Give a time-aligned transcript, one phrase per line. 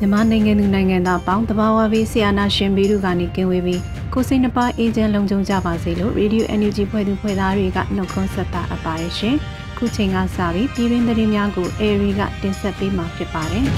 [0.00, 3.80] မြန်မာနိုင်ငံသူနိုင်ငံသားပေါင်းတဘာဝပြီးဆီယာနာရှင်ဘီတို့ကနေကင်းဝေးပြီး
[4.12, 9.34] ကိုစိတ်နှပါအေဂျင့်လုံခြုံကြပါစေလို့ Radio Energy ဖွဲ့သူဖွဲ့သားတွေကနှုတ်ခွန်းဆက်တာအပ်ပါတယ်ရှင်။
[9.78, 13.64] ခုချိန်ကစပြီးပြည်တွင်းသတင်းများကို Airy ကတင်ဆက်ပေးမှာဖြစ်ပါတယ်။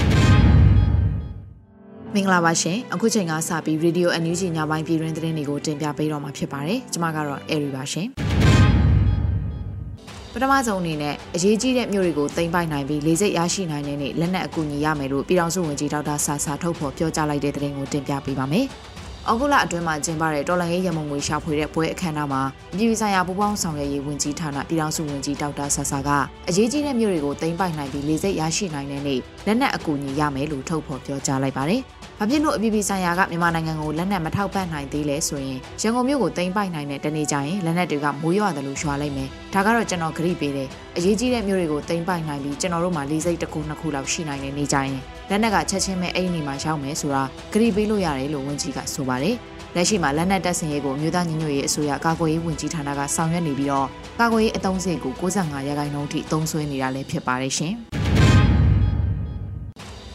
[2.13, 8.07] မင်္ဂလာပါရှင်အခုချိန်ကစပြီး Radio NUG ညပိုင်းပြည်တွင်းသတင်းတွေကိုတင်ပြပေးတော့မှာဖြစ်ပါတယ်ကျွန်မကတော့ Airy ပါရှင်
[10.33, 18.67] ပထမဆုံးအနေနဲ့အရေးကြီးတဲ့မြို့တွေကိုသိမ်းပိုက်နိုင်ပြီးလေစိတ်ရရှိနိုင်တဲ့နေ့လက်နက်အကူအညီရမယ်လို့ပြည်ထောင်စုဝန်ကြီးဒေါက်တာဆာဆာထုတ်ဖော်ပြောကြားလိုက်တဲ့သတင်းကိုတင်ပြပေးပါမယ်။
[19.27, 22.41] အောက်ဂုလအတွင်းမှာကျင်းပတဲ့တော်လန်ရေးရမုံငွေရှာဖွေတဲ့ပွဲအခမ်းအနားမှာ
[22.77, 26.09] ပြည်ပဆိုင်ရာပူးပေါင်းဆောင်ရွက်ရေးဝန်ကြီးဌာနပြည်ထောင်စုဝန်ကြီးဒေါက်တာဆာဆာက
[26.49, 31.83] အရေးကြီးတဲ့မြို့တွေကိုသိမ်းပိုက်နိုင်ပြီးလေစိတ်ရရှိနိုင်တဲ့နေ့လက်နက်အကူအညီရမယ်လို့ထုတ်ဖော်ပြောကြားလိုက်ပါတယ်။။
[32.19, 49.35] ဘာဖြစ်လို့အပြည်ပြည်ဆိုင်ရာကမြန်မာနိုင်ငံကိုလက်နက်မထောက်ပံ့နိုင်သေးလဲဆိုရင်ရန်ကုန်မြို့ကိုသိမ်းပိုက်နိုင်တဲ့တနေ့ကျရင်လက်နက်တွေကမိုးရွာတယ်လို့ရွာလိုက်မယ်။ဒါကတော့ကျွန်တော်ဂရိပေးတယ်။အရေးကြီးတဲ့မြို့တွေကိုသိမ်းပိုက်နိုင်ပြီးကျွန်တော်တို့မှာလေးစိတ်တစ်ခုနှစ်ခုလောက်ရှိနိုင်တဲ့နေ့ကျရင် လက်နက်ကချက်ချင်းပဲအဲ့ဒီနေမှာရောက်မယ်ဆိုတာဂရိပေးလို့ရတယ်လို့ဝန်ကြီးကဆိုပါတယ်။
[49.75, 53.87] လက်ရှိမှာလက်နက်တပ်ဆင်ရေးကိုမြို့သားညီညွတ်ရေးအစိုးရကာကွယ်ရေးဝန်ကြီးဌာနကဆောင်ရွက်နေပြီးတော့
[54.19, 57.73] ကာကွယ်ရေးအသုံးစရိတ်ကို65ရာခိုင်နှုန်းထိသုံးစွဲနေတာလည်းဖြစ်ပါတယ်ရှင်။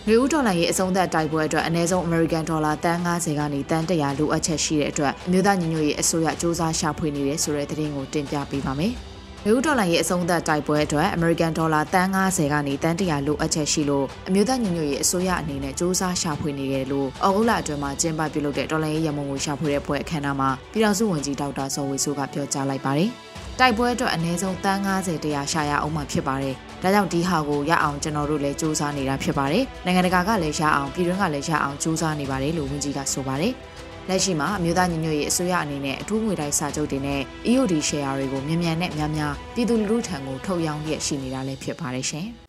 [0.09, 8.95] နွေဦးဒေါ်လာရဲ့အဆုံးသက်တိုက်ပွဲအတွက်အနည်းဆုံး American Dollar တန်90ကနေတန်100လိုအပ်ချက်ရှိတဲ့အတွက်အမျိုးသားညီညွတ်ရေးအစိုးရစ조사ရှာဖွေနေတယ်ဆိုတဲ့သတင်းကိုတင်ပြပေးပါမယ်။
[9.49, 23.11] နွေဦးဒေါ်လာရဲ့အဆုံးသက်တိုက်ပွဲအတွက် American Dollar တန်90ကနေတန်100လိုအပ်ချက်ရှိလို့အမျိုးသားညီညွတ်ရေးအစိုးရအနေနဲ့စ조사ရှာဖွေနေတယ်လို့အော်ဂုလအတွင်းမှာကျင်းပပြုလုပ်တဲ့ဒေါ်လာရဲ့ရမုံကိုရှာဖွေတဲ့ပွဲအခမ်းအနားမှာပြည်ထောင်စုဝန်ကြီးဒေါက်တာစောဝေဆိုးကပြောကြားလိုက်ပါတယ်။
[23.59, 33.53] တိုက်ပွဲအတွက်အနည်းဆုံးတန်း90တရားရှာရအောင်မှဖြစ်ပါတယ်။ဒါကြောင့်ဒီဟာကိုရအောင်ကျွန်တော်တို့လည်းစူးစမ်းနေတာဖြစ်ပါတယ်။နိုင်ငံတကာကလည်းရအောင်ပြည်တွင်းကလည်းရအောင်စူးစမ်းနေပါတယ်လို့ဝန်ကြီးကဆိုပါတယ်။
[34.09, 42.27] လက်ရှိမှာအမျိုးသားညီညွတ်ရေးအစိုးရအနေနဲ့အထူးငွေတိုက်စာချုပ်တွေနဲ့ EOD share တွေကိုမြန်မြန်နဲ့များများပြည်သူလူထုထံကိုထုတ်ရောင်းရရှိနေတာလည်းဖြစ်ပါတယ်ရှင်။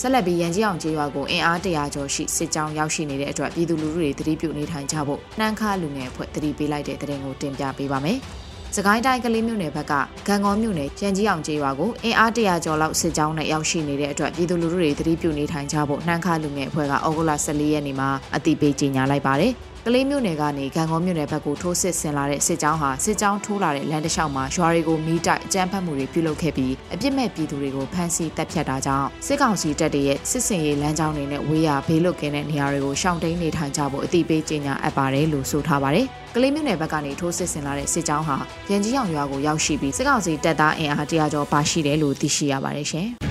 [0.00, 8.18] ဆက်လက်ပြီးရန်ကြီးအောင်ကျေးရွာကိုအင်အားတရာကျော်ရှိစစ်ကြောင်းရောက်ရှိနေတဲ့အတွက်ပြည်သူလူထုတွေသတိပြုနေထိုင်ကြဖို့နှမ်းခါလူငယ်ဖွဲ့သတိပေးလိုက်တဲ့တဲ့ရင်ကိုတင်ပြပေးပါမယ်။
[8.76, 9.92] စကိုင်းတိုင်းကလေးမြို့နယ်ဘက်က
[10.26, 19.52] ဂံကောမြို့နယ်ကျန်ကြီးအောင်ကျေးရွာကိုအင်အားတရာကျော်လောက်စစ်ကြောင်းနဲ့ရောက်ရှိနေတဲ့အတွက်ပြည်သူလူထုတွေသတိပြုနေထိုင်ကြဖို့နှမ်းခါလူငယ်အဖွဲ့ကဩဂုတ်လ14ရက်နေ့မှာအတိပေးကြေညာလိုက်ပါတယ်
[19.86, 38.36] ကလေးမြို့နယ်ကနေဂံကောမြို့နယ်ဘက်ကိုထိုးစစ်ဆင်လာတဲ့စစ်ကြောင်းဟာစစ်ကြောင်းထိုးလာတဲ့လမ်းတစ်လျှောက်မှာရွာတွေကိုမိတိုက်အကြမ်းဖက်မှုတွေပြုလုပ်ခဲ့ပြီးအပြစ်မဲ့ပြည်သူတွေကိုဖမ်းဆီးတပ်ဖြတ်တာကြောင့်စစ်ကောင်စီတပ်တွေရဲ့စစ်စင်ရေးလမ်းကြောင်းတွေနဲ့ဝေးရဘေးလွတ်ကင်းတဲ့နေရာတွေကိုရှောင်တိန်နေထိုင်ကြဖို့အတိပေးကြေညာအပ်ပါတယ်လို့ဆိုထားပါတယ်။ကလေးမြို့နယ်ဘက်ကနေထိုးစစ်ဆင်လာတဲ့စစ်ကြောင်းဟာ
[38.70, 43.08] ရန်ကြီးအောင်ရွာကိုရောက်ရှိပြီးစစ်ကောင်စီတပ်သားအင်အားတရာကျော်ပါရှိတယ်လို့သိရှိရပါတယ်ရှင်။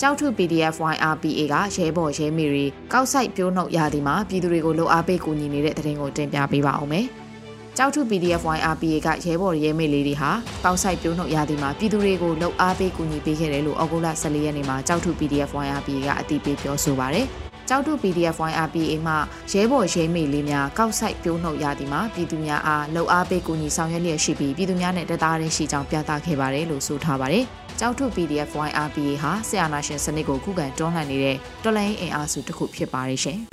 [0.00, 7.06] ကြောက်ထု PDF YRPA ကရဲဘော်ရဲမေတွေကောက်ဆိုင်ပြိုးနှုတ်ရာသီမှာပြည်သူတွေကိုလှုပ်အားပေးကူညီနေတဲ့တဲ့ရင်ကိုတင်ပြပေးပါအောင်မယ်။
[7.76, 10.30] ကြောက်ထု PDF YRPA ကရဲဘော်ရဲမေလေးတွေဟာ
[10.64, 17.28] ကောက်ဆိုင်ပြိုးနှုတ်ရာသီမှာပြည်သူတွေကိုလှုပ်အားပေးကူညီပေးခဲ့တယ်လို့ဩဂုတ်လ14ရက်နေ့မှာကြောက်ထု PDF YRPA ကအတည်ပြုပြောဆိုပါရယ်။
[17.68, 19.14] ကြောက်တု PDF YRPA မှ
[19.52, 27.44] ရဲဘော်ရဲမေလေးများကောက်ဆိုင်ပြိုးနှုတ်ရသည်မှာပြည်သူများအားလှုပ်အားပေးကူညီဆောင်ရွက်လျက်ရှိပြီးပြည်သူများနဲ့တသားရင်းရှိကြောင်းပြသခဲ့ပါတယ်လို့ဆိုထားပါတယ်။
[27.80, 33.38] ကြောက်ထု PDF YRPA ဟာဆီယနာရှင်စနစ်ကိုခုခံတွန်းလှန်နေတဲ့တော်လိုင်းအင်အားစုတစ်ခုဖြစ်ပါတယ်ရှင်။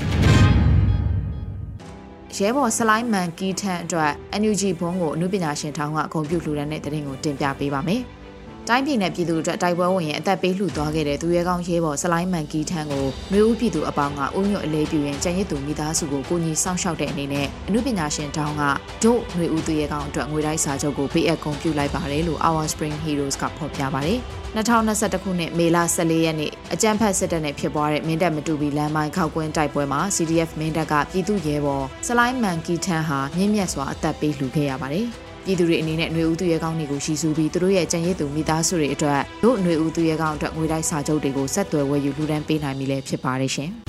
[2.38, 8.03] ရဲဘော်စလိုင်းမန်ကီထန်အတွက် NUG ဘုံကိုအမှုပညာရှင်ထောင်းကအကုန်ပြုလှူတဲ့တဲ့တင်ကိုတင်ပြပေးပါမယ်။
[8.69, 18.63] တိုင်းပြည်နယ်ပြည်သူအတွက်တိုက်ပွဲဝင်ရင်အသက်ပေးလှူသွားခဲ့တဲ့သူရဲကောင်းရဲဘော်စလိုင်းမန်ကီထန်ကိုမျိုးဦးပြည်သူအပေါင်းကဥညွတ်အလေးပြုရင်ကြံရစ်သူမိသားစုကိုကိုကြီးစောင့်ရှောက်တဲ့အနေနဲ့အမှုပညာရှင်တောင်းက
[19.03, 24.19] ဒို့မျိုးဦးသူရဲကောင်းအတွက်ငွေတိုက်စာချုပ်ကိုပေးအပ်ကုန်ပြုလိုက်ပါတယ်လို့ Our Spring Heroes ကဖော်ပြပါတယ်
[24.56, 35.09] 2021ခုနှစ်မေလ14ရက်နေ့အကြမ်းဖက်စစ်တပ်နဲ့ဖြစ်ပွားတဲ့မင်းတပ်မတူဘီလမ်းမိုင်းခောက်ကွင်းတိုက်ပွဲမှာ CDF မင်းတပ်ကပြည်သူရဲဘော်စလိုင်းမန်ကီထန်ဟာမြင့်မြတ်စွာအသက်ပေးလှူခဲ့ရပါတယ်။
[35.44, 43.70] ပြည်သူတွေအနေနဲ့ຫນွေဦးသူရဲကောင်းတွေကိုရှီစုပြီးသူတို့ရဲ့ကြံရည်သူမိသားစုတွေအတွက်တို့ຫນွေဦးသူရဲကောင်းအတွက်ငွေတိုက်စာချုပ်တွေကိုဆက်သွယ်ဝယ်ယူလူဒန်းပေးနိုင်ပြီလည်းဖြစ်ပါတယ်ရှင်။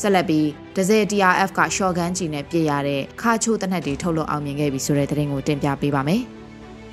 [0.00, 0.46] ဆက်လက်ပြီး
[0.76, 6.22] ဒဇယ် TRF ကရှော့ဂန်ကြီးနဲ့ပြည့်ရတဲ့ခါချိုးတနက်တွေထုတ်လုပ်အောင်မြင်ခဲ့ပြီဆိုတဲ့သတင်းကိုတင်ပြပေးပါမယ်။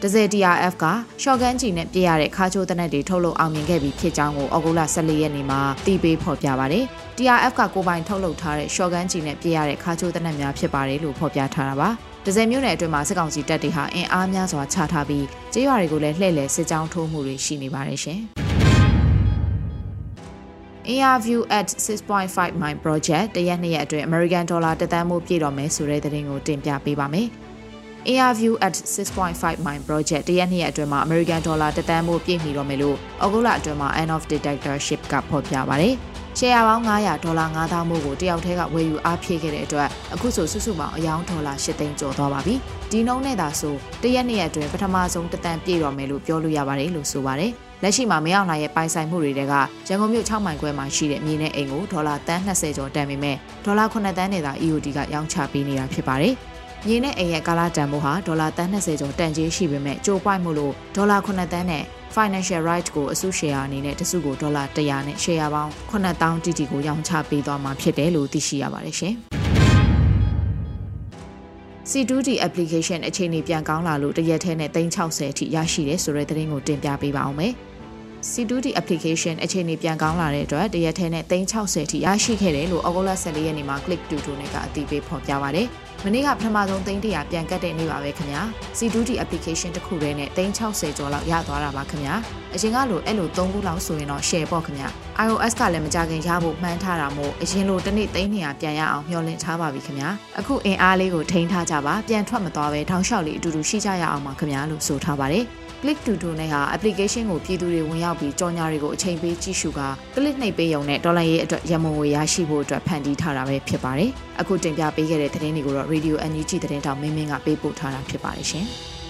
[0.03, 0.85] ဒဇယ် TRF က
[1.21, 6.85] ရှော့ကန်ကြီးနဲ့ပြည့်ရတဲ့ခါချိုးတနက်တွေထုတ်လုပ်အောင်မြင်ခဲ့ပြီးဖြစ်ကြောင်းကိုဩဂုတ်လ14ရက်နေ့မှာသိပေးဖော်ပြပါတယ်။
[7.17, 11.89] TRF ကကိုပိုင်ထုတ်လုပ်ထားတဲ့ရှော့ကန်ကြီးနဲ့ပြည့်ရတဲ့ခါချိုးတနက်များဖြစ်ပါတယ်လို့ဖော်ပြထားတာပါ။
[12.26, 18.20] ဒဇယ်မျိုးနယ်အတွင်းမှာစစ်ကောင်စီတပ်တွေဟာအင်အားများစွာချထားပြီးကျေးရွာတွေကိုလည်းလှည့်လည်စစ်ကြောင်းထိုးမှုတွေရှိနေပါတယ်ရှင်။
[20.88, 27.28] ARView at 6.5 mile project တရက်နှစ်ရက်အတွင်း American Dollar တသန်းမိုးပြည့်တော်မယ်ဆိုတဲ့သတင်းကိုတင်ပြပေးပါမယ်။
[28.08, 35.96] ARView at 6.5 mile project တရက်နှစ်ရက်အတွင်းမှာ American Dollar တသန်းမိုးပြည့်မီတော့မယ်လို့ဩဂုတ်လအတွင်းမှာ end of dictatorship ကဖော်ပြပါတယ်။
[36.38, 42.54] ရှယ်ယာပေါင်း900ဒေါ်လာ9000မိုးကိုတယောက်တည်းကဝယ်ယူအားဖြည့်ခဲ့တဲ့အတွက်အခုဆိုစုစုပေါင်းအယောင်ဒေါ်လာ8သိန်းကျော်သွားပါပြီ။
[42.90, 47.50] ဒီနှုန်းနဲ့သာဆိုတရက်နှစ်ရက်အတွင်းပထမဆုံးတသန်းပြည့်တော့မယ်လို့ပြောလို့ရပါတယ်လို့ဆိုပါတယ်။
[47.82, 56.34] လက်ရှိမှာမင်းအောင်လှိုင်ရဲ့ပိုင်ဆိုင်မှုတွေကရန်ကုန်မြို့6မိုင်ခွဲမှာရှိတဲ့မြေနဲ့အိမ်ကိုဒေါ်လာတန်း20ကျော်တန်ပေမဲ့ဒေါ်လာ9တန်းနဲ့သာ EOD ကရောင်းချပေးနေတာဖြစ်ပါတယ်။
[56.86, 61.84] မြေနဲ့အိမ်ရဲ့ကာလတန်ဖိုးဟာဒေါ်လာ30ကျော်တန်ကြေးရှိပေမဲ့ကြိုပွိုက်မှုလို့ဒေါ်လာ9တန်းနဲ့
[62.16, 69.14] financial right ကိုအစုရှယ်ယာအနေနဲ့တစုကိုဒေါ်လာ100နဲ့ရှယ်ယာပေါင်း9000တီတီကိုရောင်းချပေးသွားမှာဖြစ်တယ်လို့သိရှိရပါတယ်ရှင်။
[71.90, 77.54] C2D application အခြေအနေပြန်ကောင်းလာလို့တရက်ထဲနဲ့360အထိရရှိတယ်ဆိုတဲ့သတင်းကိုတင်ပြပေးပါအောင်မယ်။
[78.30, 85.66] C2D application အခြေအနေပြန်ကောင်းလာတဲ့အတွက်တရက်ထဲနဲ့360ထိရရှိခဲ့တယ်လို့ဩဂုတ်လ14ရက်နေ့မှာ Click to to နဲ့ကအတည်ပြုဖော်ပြပါတယ်။
[86.04, 88.42] မနေ့ကပထမဆုံးသိန်းတရာပြန်ကတ်တဲ့နေ့ပါပဲခင်ဗျာ။
[88.78, 92.14] C2D application တစ်ခုတည်းနဲ့360ကျော်လောက်ရသွားတာပါခင်ဗျာ။
[92.54, 94.88] အရင်ကလိုအဲ့လို3ခုလောက်ဆိုရင်တော့ share ပေါ့ခင်ဗျာ။
[95.26, 100.08] iOS ကလည်းမကြခင်ရဖို့မှန်းထားတာမို့အရင်လိုတစ်နေ့သိန်း200ပြန်ရအောင်မျှော်လင့်ထားပါပြီခင်ဗျာ။
[100.38, 105.44] အခုအင်အားလေးကိုထိန်းထားကြပါပြန်ထွက်မသွားပဲထောင်လျှောက်လေးအတူတူရှိကြရအောင်ပါခင်ဗျာလို့ဆိုထားပါတယ်။
[105.84, 118.66] Click to to နဲ့ဟာ application ကိုပြည်သူတွေဝင်ရောက်ပြီးကြော်ညာတွေကိုအချိန်ပေးကြည့်ရှုကာကလစ်နှိပ်ပေးရုံနဲ့ဒေါ်လာရေးအတွက်ရမုံငွေရရှိဖို့အတွက်ဖန်တီးထားတာပဲဖြစ်ပါတယ်။အခုတင်ပြပေးခဲ့တဲ့သတင်းတွေကိုတော့ Radio NUG သတင်းတောင်မင်းမင်းကပေးပို့ထားတာဖြစ်ပါတယ်ရှင်။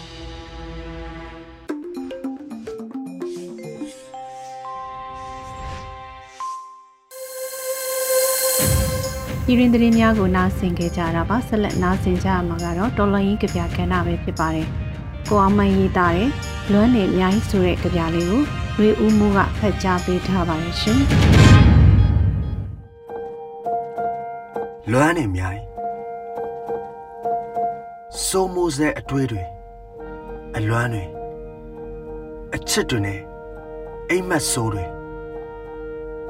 [9.47, 14.69] ပြည်တွင်သတင်းများကိုနားဆင်ကြကြတာပါဆက်လက်နားဆင်ကြရမှာကတော့တော်လန်ရင်ကြပြကဏ္ဍပဲဖြစ်ပါတယ်
[15.29, 16.31] ကိုအောင်မန်ရေးတာတယ်
[16.73, 18.43] လွမ်းနေအများကြီးဆိုတဲ့ကြပြလေးကို
[18.79, 21.01] ရွေဦးမှုကဖတ်ကြားပေးထားပါရဲ့ရှင်
[24.91, 25.67] လွမ်းနေအများကြီး
[28.27, 29.43] စိုးမိုးစဲအတွေးတွေ
[30.57, 31.05] အလွမ်းတွေ
[32.55, 33.21] အချစ်တွေနဲ့
[34.11, 34.85] အိမ်မက်ဆိုးတွေ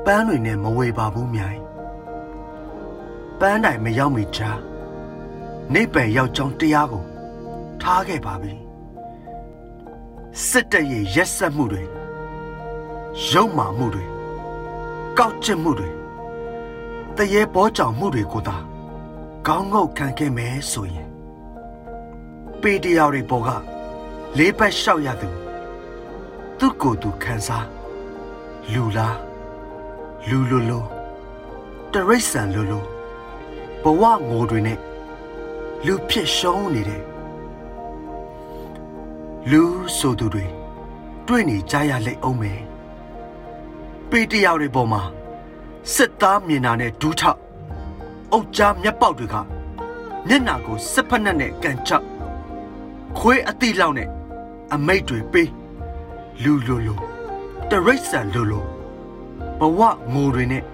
[0.04, 1.60] ပန်းတွေနဲ့မဝေပါဘူးမြိုင်
[3.40, 4.50] ပန်းတိုင်မရောက်မီချာ
[5.74, 7.04] နေပယ်ရောက်ကြောင်းတရားကို
[7.82, 8.61] ထားခဲ့ပါပြီ
[10.40, 11.82] စစ်တပ်ရဲ့ရက်ဆက်မှုတွေ
[13.30, 14.04] ရုံမာမှုတွေ
[15.18, 15.90] ကောက်ကျစ်မှုတွေ
[17.16, 18.56] တရေပေါ်ကြောင်မှုတွေကိုသာ
[19.46, 21.08] ကောင်းငုတ်ခံခဲ့မယ်ဆိုရင်
[22.60, 23.48] ပေတရာတွေပေါ်က
[24.38, 25.28] လေးပတ်လျှောက်ရသူ
[26.58, 27.66] သူ့ကိုယ်သူခံစား
[28.72, 29.18] လူလား
[30.28, 30.84] လူလိုလို
[31.92, 32.84] တရိษံလိုလို
[33.82, 34.78] ဘဝငိုတွေနဲ့
[35.86, 37.02] လူဖြစ်ရှုံးနေတဲ့
[39.50, 39.62] လူ
[39.96, 40.46] ဆိုသူတွေ
[41.26, 42.60] တွေ့နေကြရလိမ့်အောင်မယ်
[44.10, 45.02] ပေတယောက်တွေပေါ်မှာ
[45.94, 47.40] စစ်သားမြင်တာနဲ့ဒူးထောက်
[48.32, 49.36] အုတ်ကြားမျက်ပေါက်တွေက
[50.28, 51.90] မျက်နာကိုစစ်ဖက်နဲ့နဲ့ကန်ချ
[53.18, 54.08] ခွေးအတိလောက်နဲ့
[54.74, 55.50] အမိတ်တွေပေး
[56.42, 56.94] လူလူလူ
[57.70, 58.60] တရိတ်ဆန်လူလူ
[59.58, 59.80] ဘဝ
[60.12, 60.64] ငိုတွေနဲ့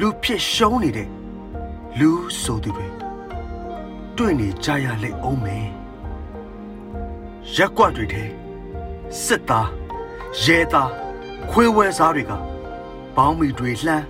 [0.00, 1.08] လူဖြစ်ရှုံးနေတဲ့
[1.98, 2.10] လူ
[2.42, 2.88] ဆိုသူတွေ
[4.16, 5.66] တွေ့နေကြရလိမ့်အောင်မယ်
[7.54, 8.24] ရက်ကွက်တွေထဲ
[9.24, 9.68] စစ်သား
[10.42, 10.90] ရဲသား
[11.50, 12.32] ခွေးဝဲစားတွေက
[13.16, 14.06] ဘောင်းမီတွေလှမ်း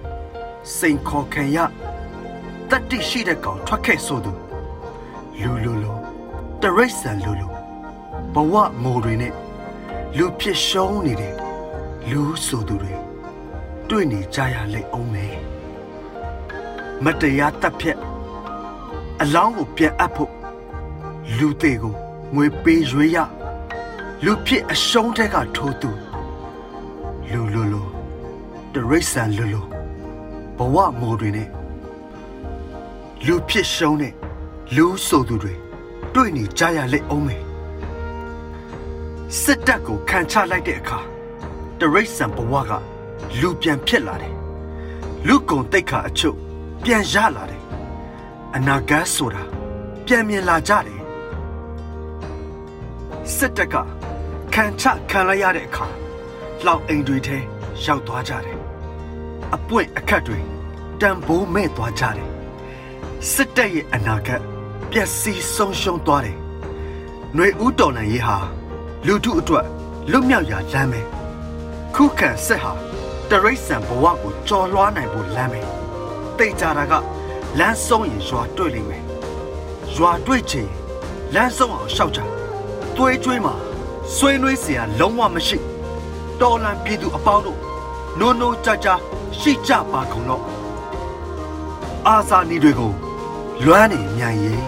[0.77, 1.59] စိန်ခေါ်ခံရ
[2.71, 4.33] တတိရှိတဲ့ကောင်ထွက်ခဲ့ဆိုသူ
[5.41, 5.93] လူလူလူ
[6.63, 7.49] တရိတ်ဆန်လူလူ
[8.35, 9.33] ဘဝငိုတွေနဲ့
[10.17, 11.35] လူဖြစ်ရှုံးနေတဲ့
[12.11, 12.95] လူဆိုသူတွေ
[13.89, 15.37] တွေ့နေကြရလိမ့်အောင်မယ်
[17.05, 17.99] မတရားတပ်ဖြတ်
[19.21, 20.33] အလောင်းကိုပြန်အပ်ဖို့
[21.39, 23.19] လူသေးကို ငွေပေးရွေးရ
[24.25, 25.91] လူဖြစ်အရှုံးတဲ့ကထိုးသူ
[27.31, 27.83] လူလူလူ
[28.73, 29.61] တရိษံလူလူ
[30.57, 31.49] ဘဝမိုးတွေနဲ့
[33.27, 34.13] လူဖြစ်ရှုံးတဲ့
[34.77, 35.55] လူဆိုသူတွေ
[36.15, 37.43] တွေ့နေကြရလိမ့်အောင်မယ်
[39.41, 40.99] စစ်တပ်ကိုခံချလိုက်တဲ့အခါ
[41.81, 42.73] တရိษံဘဝက
[43.41, 44.35] လူပြန်ဖြစ်လာတယ်
[45.27, 46.39] လူကုံတိတ်ခါအချုပ်
[46.85, 47.63] ပြန်ရလာတယ်
[48.55, 49.43] အနာဂတ်ဆိုတာ
[50.07, 50.96] ပြန်မြင်လာကြတယ်
[53.35, 53.75] စစ်တပ်က
[54.55, 55.87] ခံချခံလိုက်ရတဲ့အခါ
[56.67, 57.39] လောက်အိမ်တွေထဲ
[57.85, 58.59] ရောက်သွားကြတယ်
[59.55, 60.39] အပွင့်အခက်တွေ
[61.01, 62.29] တန်ဖိုးမဲ့သွားကြတယ်
[63.33, 64.43] စစ်တပ်ရဲ့အနာဂတ်
[64.91, 66.37] ပျက်စီးဆုံးရှုံးသွားတယ်။
[67.35, 68.39] ຫນွေဦးတော်လန်ရေးဟာ
[69.07, 69.67] လူထုအတွက်
[70.11, 71.01] လွတ်မြောက်ရာလမ်းပဲ။
[71.95, 72.73] ခုခံစစ်ဟာ
[73.31, 75.63] တရိတ်ဆန်ဘဝကိုကြော်လွှားနိုင်ဖို့လမ်းပဲ။
[76.39, 76.95] တိတ်ကြတာက
[77.59, 79.05] လမ်းဆုံးရင်ရွာတွေ့လိမ့်မယ်။
[79.97, 80.69] ရွာတွေ့ချင်
[81.35, 82.23] လမ်းဆုံးအောင်ရှောက်ကြ။
[82.97, 83.55] သွေးကြွေးမှာ
[84.17, 85.59] ဆွေးနွေးစရာလုံးဝမရှိ
[86.41, 87.59] တော်လန်ပြည်သူအပေါင်းတို့
[88.19, 88.89] နိုးနိုးကြကြ
[89.39, 90.43] ရှိကြပါကုန်တော့
[92.07, 92.93] အာဇာနည်တွေကို
[93.65, 94.63] လွမ်းနေမြန်ရင်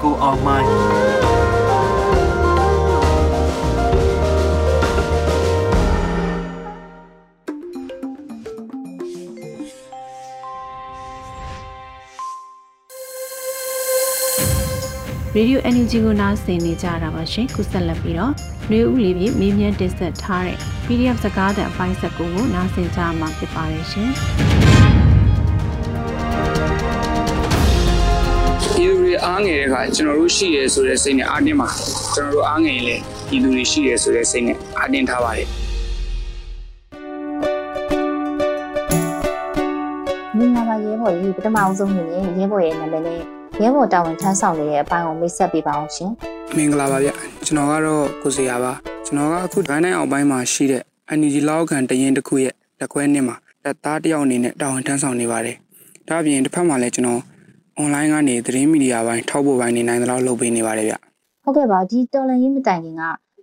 [0.00, 1.35] ကိုအောင်မိုင်း
[15.38, 18.32] ရေဒီယို NUG ကိုနားဆင်နေကြတာပါရှင်ခုဆက်လက်ပြီးတော့
[18.68, 24.10] ຫນွေဦးလေးပြမေးမြန်းတင်ဆက်ထားတဲ့ PDF စကားသံအပိုင်းဆက်ကိုနားဆင်ကြမှာဖြစ်ပါတယ်ရှင်
[28.74, 31.68] ပြည်သူတွေအားငယ်တဲ့အခါကျွန်တော်တို့ရှိရဲဆိုတဲ့စိတ်နဲ့အားတင်းပါ
[32.14, 35.48] ကျွန်တော်တို့အားငယ်ရင်လည်းပြည်သူတွေရှိရဲဆိုတဲ့စိတ်နဲ့အားတင်းထားပါတယ်
[40.36, 46.10] မင်္ဂလာပါရဲဘော်ကြီးပထမအောင်ဆုံးအနေနဲ့ရဲဘော်ရဲ့နာမည်နဲ့ ရဲဘော်တာဝန်ထမ်းဆောင်နေတဲ့အပိုင်းကိုမိတ်ဆက်ပေးပါအောင်ရှင်
[46.56, 47.10] မင်္ဂလာပါဗျ
[47.46, 48.72] ကျွန်တော်ကတော့ကိုစရာပါ
[49.06, 50.82] ကျွန်တော်ကအခုဒိုင်းနိုင်အောင်ပိုင်းမှာရှိတဲ့
[51.16, 55.56] NGO လောက်ခံတရင်တစ်ခုရဲ့လက်ခွဲနှစ်မှာတပ်သားတစ်ယောက်အနေနဲ့တာဝန်ထမ်းဆောင်နေပါတယ်
[56.08, 57.20] ဒါ့အပြင်တစ်ဖက်မှာလည်းကျွန်တော်
[57.80, 60.94] online ကနေသတင်းမီဒီယာပိုင်းထောက်ပို့ပိုင်းနေနိုင်တဲ့လောက်လုပ်ပေးနေပါတယ်ဗျ
[61.44, 63.02] ဟုတ်ကဲ့ပါဒီတော်လန်ရေးမတိုင်ခင်က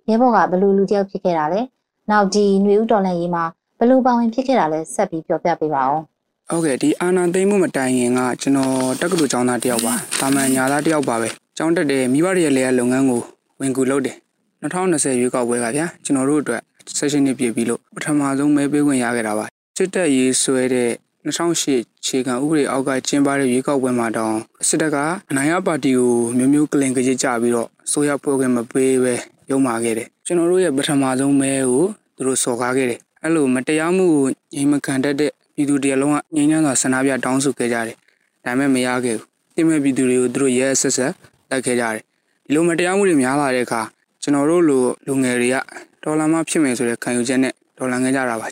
[0.09, 1.61] ရဲဘော်ကဘယ်လိုလူတစ်ယောက်ဖြစ်ခဲ့တာလဲ
[2.09, 3.43] နောက်ဒီຫນွေဦးတော်လန်ရေးမှာ
[3.77, 6.03] ဘယ်လိုပါဝင်ဖြစ်ခဲ့တာလဲဆက်ပြီးပြောပြပေးပါအောင်
[6.49, 13.21] ဟုတ်ကဲ့ဒီအာနာသိမ့်မှုမတိုင်ခင်ကကျွန်တော်တက္ကသိုလ်ကျောင်းသားတစ်ယောက်ပါတာမန်ညာသားတစ်ယောက်ပါပဲကျောင်းတက်တဲ့မိဘတွေရဲ့လေယာလုပ်ငန်းကို
[13.59, 14.17] ဝင်ကူလုပ်တယ်
[14.63, 16.61] 2020ရွေးကောက်ပွဲကဗျာကျွန်တော်တို့အတွက်
[16.97, 19.45] session နှစ်ပြည့်ပြီးလို့ပထမဆုံးမဲပေးခွင့်ရခဲ့တာပါ
[19.77, 20.91] စစ်တပ်ရေးဆွဲတဲ့
[21.25, 24.35] 2008ခြေခံဥပဒေအောက်ကကျင်းပတဲ့ရွေးကောက်ပွဲမှာတောင်
[24.67, 24.97] စစ်တပ်က
[25.29, 29.13] အနိုင်ရပါတီကိုမျိုးမျိုးကလင်ကကြစ်ကြပြီးတော့ဆိုရဖွဲ့ခွင့်မပေးပဲ
[29.51, 31.85] ရုံမာခဲ့တယ်ကျွန်တော်တို့ရဲ့ပထမဆုံးမဲကို
[32.15, 37.97] သူတို့စော်ကားခဲ့တယ်အဲ့လိုမတရားမှုကိုငြိမ်မခံတတ်တဲ့ ပြည်သူတရားလုံးကငြိမ်းချမ်းစွာဆန္ဒပြတောင်းဆိုခဲ့ကြတယ်
[38.45, 41.11] ဒါပေမဲ့မရခဲ့ဘူးတိမဲ့ပြည်သူတွေကိုသူတို့ရဲဆက်ဆက်
[41.49, 42.01] တိုက်ခဲ့ကြတယ်
[42.45, 43.81] ဒီလိုမတရားမှုတွေများလာတဲ့အခါ
[44.21, 45.55] ကျွန်တော်တို့လိုလူငယ်တွေက
[46.03, 48.47] ဒေါ်လာမဖြစ်မယ်ဆိုတဲ့ခံယူချက်နဲ့ဒေါ်လာငခဲ့ကြတာပါ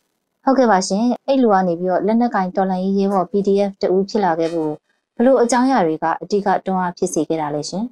[0.45, 4.71] ဟုတ်ကဲ့ပါရှင်အဲ့လူကနေပြီးတော့လက်နက်ကင်တော်လန်ရေးရဲဘော် PDF တူဖြစ်လာခဲ့ဖို့
[5.15, 7.85] ဘယ်လိုအကြောင်းအရာတွေကအဓိကတွန်းအားဖြစ်စေခဲ့တာလဲရှင်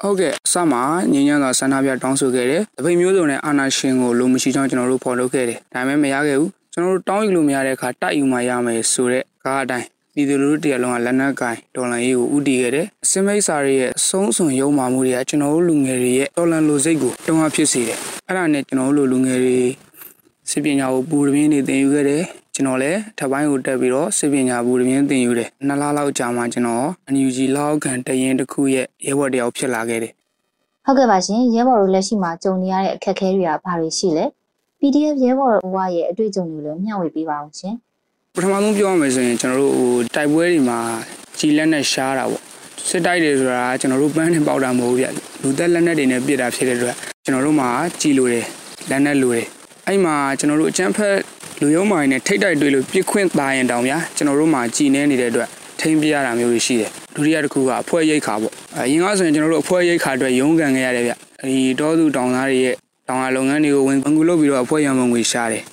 [0.00, 17.98] ဟုတ်ကဲ့အစမှာငင်းညံစွာဆန္ဒပြတောင်းဆိုခဲ့တယ်။တပိတ်မျိုးစုံနဲ့အာနာရှင်ကိုလိုမရှိကြောင်းကျွန်တော်တို့ဖော်ထုတ်ခဲ့တယ်။ဒါပေမဲ့မရခဲ့ဘူး။ ကျွန်တော်တို့တောင်းယူလို့မရတဲ့အခါတိုက်ယူမှရမယ်ဆိုတဲ့ကားအတိုင်းပြည်သူလူထုတရားလုံးကလက်နက်ကင်ဒေါ်လာရေးကိုဥတီခဲ့တယ်။အစမိတ်စာတွေရဲ့အဆုံးစွန်ရုံမာမှုတွေကကျွန်တော်တို့လူငယ်တွေရဲ့ဒေါ်လာလိုစိတ်ကိုတုံ့အားဖြစ်စေတယ်။
[18.28, 19.58] အဲ့ဒါနဲ့ကျွန်တော်တို့လူငယ်တွေ
[20.50, 22.22] စစ်ပညာကိုပူရင်းနေသင်ယူခဲ့တယ်။
[22.54, 30.12] ကျွန်တော်လည်းထပ်ပိုင်းကိုတက်ပြီးတော့စစ်ပညာဘူးတပြင်းသင်ယူတယ်။နှစ်လလောက်ကြာမှကျွန်တော် NUG လောက်ခံတရင်တစ်ခုရဲ့ရဲဘော်တယောက်ဖြစ်လာခဲ့တယ်
[30.84, 34.24] ဟုတ်ကဲ့ပါရှင်ရဲဘော်တို့လက်ရှိမှာကြုံနေရတဲ့အခက်အခဲတွေကဘာတွေရှိလဲ
[34.82, 37.74] PDF ရဲဘော်ဘဝရဲ့အတွေ့အကြုံတွေလည်းမျှဝေပေးပါအောင်ရှင်
[38.34, 40.78] ပထမဆုံးပြောရမယ်ဆိုရင်ကျွန်တော်တို့ဟိုတိုက်ပွဲတွေမှာ
[41.38, 42.42] ကြီးလက်နဲ့ရှားတာပေါ့
[42.88, 45.06] စစ်တိုက်တွေဆိုတာကျွန်တော်တို့ပန်းနဲ့ပေါက်တာမဟုတ်ဘူးဗျ
[45.42, 47.68] လူသက်လက်နဲ့တွေနဲ့ပြစ်တာဖြစ်တဲ့အတွက်ကျွန်တော်တို့မှာ
[48.00, 48.46] ကြီးလို့တယ်
[48.90, 49.46] လက်နဲ့လို့တယ်
[49.86, 51.16] အဲ့မှာကျွန်တော်တို့အကျန်းဖက်
[51.60, 55.48] လူရုံးမိုင်းနဲ့ထိတ်တိုက်တွေ့လို့ပြစ်ခွင့်သားရင်တောင်ဗျာကျွန်တော်တို့မှာကြီးနေနေတဲ့အတွက်
[55.80, 61.12] ထိမ့်ပြရတာမျိုးတွေရှိတယ်ဒုတိယတစ်ခုကအဖွဲရိတ်ခါပေါ့အရင်ကဆိုရင်ကျွန်တော်တို့အဖွဲရိတ်ခါအတွက်ရုန်းကန်ခဲ့ရတယ်ဗျ
[61.48, 62.76] ဒီတောသူတောင်သားတွေရဲ့
[63.12, 65.64] တောင်ရလုပ်ငန်းတွေကိုဝင်ကူလုပ်ပြီးတော့အဖွဲရံမငွေရှားတယ်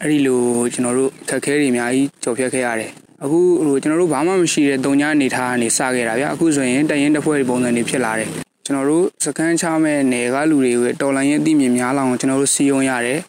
[0.00, 0.40] အဲ့ဒီလို
[0.72, 2.90] ကျွန်တော်တို့အခက်အခဲတွေအများကြီးကြော်ဖြတ်ခဲ့ရတယ်
[3.22, 8.28] အခုဟိုကျွန်တော်တို့ဘာမှမရှိတဲ့တုံညာအနေထားကနေစခဲ့တာဗျအခုဆိုရင်တရင်တစ်ဖွဲ့ပုံစံတွေဖြစ်လာတယ်
[8.66, 13.20] ကျွန်တော်တို့စကန်ချမဲ့နယ်ကလူတွေကိုတော်လိုင်းရဲ့အသိမြင်များလောင်ကျွန်တော်တို့စီယုံရတယ်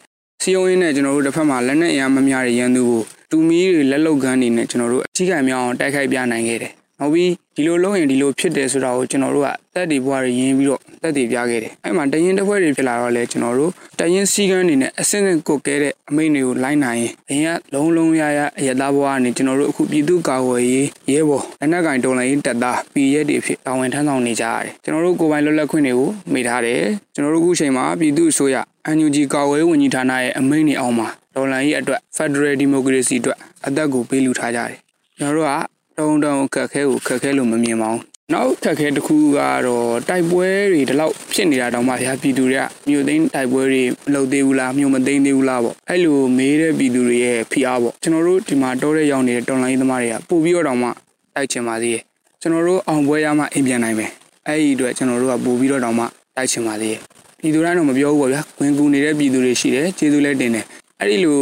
[0.42, 26.82] စီယုံရင်းနဲ့ကျွန်တော်တို့တစ်ဖက်မှာလက်နဲ့အင်အားမများတဲ့ရန်သူကိုတူမီတွေလက်လုတ်ကန်းနေနဲ့ကျွန်တော်တို့အကြီးကံမြောင်းအောင်တိုက်ခိုက်ပြနိုင်ခဲ့တယ် နောက်ပြီးဒီလိုလုပ်ရင်ဒီလိုဖြစ်တယ်ဆိုတာကိုကျွန်တော်တို့ကတက်တီဘွားတွေရင်းပြီးတော့တက်တီပြခဲ့တယ်အဲ့မှာတရင်တစ်ဖွဲ့တွေဖြစ်လာတော့လေကျွန်တော်တို့တရင်စီကန်းနေနဲ့အစင်းစင်းကုတ်ကဲတဲ့အမိန့်တွေကိုလိုက်နိုင်ရင်အရင်ကလုံးလုံးရရအရသားဘွားကနေကျွန်တော်တို့အခုပြည်သူ့ကာကွယ်ရေးရဲဘော်လက်နက်ကင်တော်လိုင်းရေးတပ်သားပြည်ရဲတွေဖြစ်တာဝန်ထမ်းဆောင်နေကြရတယ်ကျွန်တော်တို့ကိုယ်ပိုင်လွတ်လပ်ခွင့်တွေကိုမိထားတယ်
[27.14, 28.56] ကျွန်တော်တို့အခုချိန်မှာပြည်သူ့အစိုးရ
[28.96, 34.78] NUG ကာကွယ်ရေးဝန်ကြီးဌာနရဲ့အမိန့်တွေအောက်မှာတော်လိုင်းရေးအတွက် Federal Democracy အတွက်အသက်ကိုပေးလူထားကြတယ်
[35.18, 50.88] ကျွန်တော်တို့က တုံတုံခက်ခဲကိုခက်ခဲလို့မမြင်ပါဘူးနောက်ခက်ခဲတစ်ခုကတော့တိုက်ပွဲတွေဒီလောက်ဖြစ်နေတာတောင်မှဗျာပြည်သူတွေကမြို့သိမ်းတိုက်ပွဲတွေမလုပ်သေးဘူးလားမြို့မသိမ်းသေးဘူးလားပေါ့အဲ့လိုမေးတဲ့ပြည်သူတွေရဲ့ဖိအားပေါ့ကျွန်တော်တို့ဒီမှာတောတဲ့ရောက်နေတဲ့တော်လိုင်းသမားတွေကပို့ပြီးတော့တောင်မှ
[51.34, 52.02] တိုက်ချင်ပါသေးတယ်
[52.40, 54.10] ကျွန်တော်တို့အောင်ပွဲရမှအိမ်ပြန်နိုင်မယ်
[54.46, 56.04] အဲ့ဒီအတွက်ကျွန်တော်တို့ကပို့ပြီးတော့တောင်မှ
[56.36, 57.00] တိုက်ချင်ပါသေးတယ်
[57.40, 60.64] ပြည်သူတိုင်းတော့မပြောဘူးပေါ့ဗျာဝင်ကူနေတဲ့ပြည်သူတွေရှိတယ်ကျေးဇူးလည်းတင်တယ်
[61.00, 61.38] အဲ့ဒီလို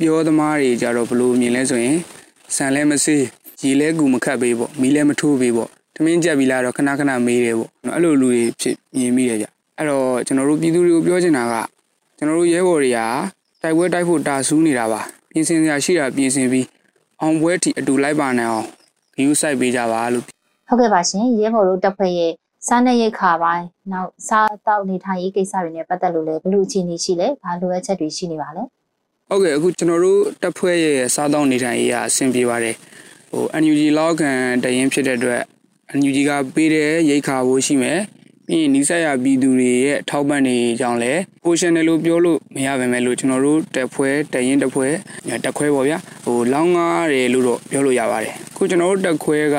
[0.00, 1.96] ပြောသမားတွေကြတော့ဘလို့မြင်လဲဆိုရင်
[2.56, 3.24] ဆန်လဲမစေး
[3.60, 9.46] ရီလဲကူမခတ်ပေးပေါ့မီးလဲမထိုးပေးပေါ့ထမင်းကြက်ပြီးလာတော့ခဏခဏမေးတယ်ပေါ့အဲ့လိုလူတွေဖြစ်မြင်မိတယ်ဗျ
[9.78, 11.54] အဲ့တော့ကျွန်တော်တို့ပြည်သူတွေကိုပြောချင်တာက
[12.16, 12.98] ကျွန်တော်တို့ရဲဘော်တွေက
[13.62, 15.00] တိုက်ပွဲတိုက်ဖို့တာဆူးနေတာပါ
[15.30, 16.66] ပြင်ဆင်စရာရှိတာပြင်ဆင်ပြီး
[17.20, 18.66] အောင်ပွဲတီအတူလိုက်ပါနိုင်အောင်
[19.16, 20.24] ဂယူးဆိုင်ပေးကြပါလို့
[20.68, 22.32] ဟုတ်ကဲ့ပါရှင်ရဲဘော်တို့တပ်ဖွဲ့ရဲ့
[22.66, 28.62] စားနပ်ရိက္ခာပိုင်းနောက်စားတောက်နေထိုင်ရေးကိစ္စတွေနဲ့ပတ်သက်လို့လည်းဘယ်လိုအခြေအနေရှိလဲဘာလိုအပ်ချက်တွေရှိနေပါလဲ
[29.28, 32.74] ဟုတ်ကဲ့အခုကျွန်တော်တို့တပ်ဖွဲ့ရဲ့စားတောင်းနေထိုင်ရေးအဆင်ပြေပါတယ်
[33.30, 34.30] ဟို NUG လောက်ခံ
[34.64, 35.42] တရင်ဖြစ်တဲ့အတွက်
[35.98, 38.00] NUG ကပေးတဲ့ရိတ်ခါဖို့ရှိမယ်
[38.46, 44.92] ပြီးရင်နီးစပ်ရပြည်သူတွေရဲ့ထောက်ပံ့နေကြောင်းလဲ portion တယ်လို့ပြောလို့မရပါမယ်လို့ကျွန်တော်တို့တပ်ဖွဲ့တရင်တပ်ဖွဲ့
[45.44, 49.56] တပ်ခွဲပေါ့ဗျာဟိုလောင်းကားတယ်လို့တော့ပြောလို့ရပါတယ်အခုကျွန်တော်တို့တပ်ခွဲက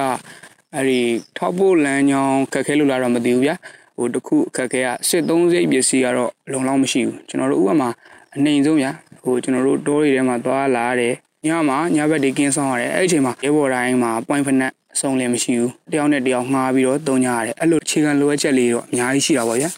[0.75, 0.99] အဲ့ဒီ
[1.37, 3.55] ထောက်ဖို့လမ်းကြောင်းခက်ခဲလို့လာတော့မသိဘူးဗျာ
[3.97, 7.89] ဟိုတခုခက်ခဲကစစ်သုံးစိတ်ပစ္စည်းကတော့လုံလောက်မရှိဘူးကျွန်တော်တို့ဥပမာ
[8.35, 8.91] အနေအဆုံးဗျာ
[9.23, 11.15] ဟိုကျွန်တော်တို့တောတွေထဲမှာသွားလာရတယ်
[11.45, 19.69] ညမှာညဘက်တွေကင်းဆောင်ရတယ်အဲ့ဒီအချိန်မှာရဲဘော်တိုင်းမှာ point ဖက်နဲ့အဆုံးလည်းမရှိဘူးတယောက်နဲ့တယောက်ငှားပြီးတော့တုံညာရတယ်အဲ့လိုအခြေခံလိုအပ်ချက်လေးတော့အများကြီးရှိတာပေါ့ဗျာ